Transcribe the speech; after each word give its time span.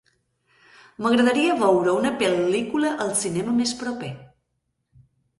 M'agradaria 1.05 1.57
veure 1.59 1.91
una 1.97 2.11
pel·lícula 2.21 2.93
al 3.05 3.13
cinema 3.19 3.53
més 3.59 3.75
proper. 3.83 4.09